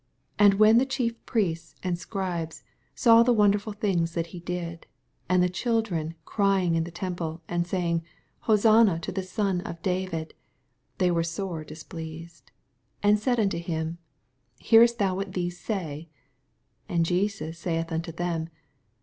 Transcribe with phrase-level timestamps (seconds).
[0.39, 2.63] 15 And when the Chief Priests and Scribes
[2.95, 4.87] saw the wonderful things that he did,
[5.29, 8.01] and the children crying in the temple, and saying,
[8.39, 10.33] Hosanna to the Son of David;
[10.97, 12.49] they were sore dis pleased,
[13.03, 13.99] 16 And sud nnto him,
[14.57, 16.09] Hearest thou what these say?
[16.89, 18.49] And Jesus saith unto them.